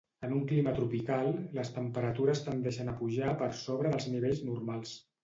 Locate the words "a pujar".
2.95-3.35